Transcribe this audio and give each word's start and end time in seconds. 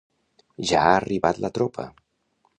Ja 0.69 0.79
ha 0.85 0.95
arribat 1.01 1.43
la 1.47 1.53
tropa. 1.61 1.89